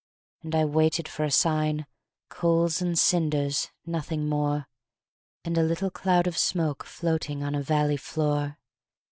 [0.41, 1.85] And I waited for a sign;
[2.29, 4.67] Coals and cinders, nothing more;
[5.45, 8.57] And a little cloud of smoke Floating on a valley floor.